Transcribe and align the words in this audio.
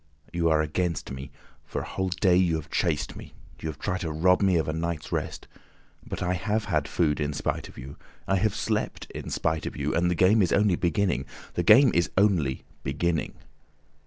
You 0.33 0.49
are 0.49 0.63
against 0.63 1.11
me. 1.11 1.29
For 1.63 1.81
a 1.81 1.85
whole 1.87 2.09
day 2.09 2.35
you 2.35 2.55
have 2.55 2.71
chased 2.71 3.15
me; 3.15 3.35
you 3.59 3.69
have 3.69 3.77
tried 3.77 3.99
to 3.99 4.11
rob 4.11 4.41
me 4.41 4.55
of 4.57 4.67
a 4.67 4.73
night's 4.73 5.11
rest. 5.11 5.47
But 6.03 6.23
I 6.23 6.33
have 6.33 6.65
had 6.65 6.87
food 6.87 7.19
in 7.19 7.33
spite 7.33 7.69
of 7.69 7.77
you, 7.77 7.97
I 8.27 8.37
have 8.37 8.55
slept 8.55 9.05
in 9.11 9.29
spite 9.29 9.67
of 9.67 9.77
you, 9.77 9.93
and 9.93 10.09
the 10.09 10.15
game 10.15 10.41
is 10.41 10.51
only 10.51 10.75
beginning. 10.75 11.25
The 11.53 11.61
game 11.61 11.91
is 11.93 12.09
only 12.17 12.63
beginning. 12.81 13.35